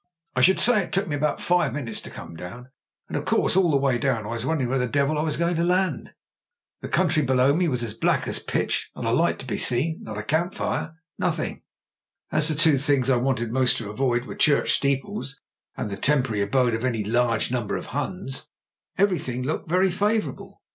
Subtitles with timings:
[0.35, 2.71] I should say it took me about five min utes to come down;
[3.07, 5.37] and of course all the way down I was wondering where the devil I was
[5.37, 6.15] going to land.
[6.79, 10.17] The country below me was black as pitch: not a light to be seen— not
[10.17, 11.57] a camp fire— ^nothing.
[12.31, 15.39] As the two things I wanted most to avoid were church steeples
[15.77, 18.49] and the temporary abode of any large number of Huns,
[18.97, 20.63] everything looked very favourable.